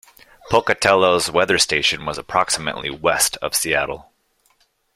[0.49, 4.11] "Pocatello"'s weather station was approximately west of Seattle.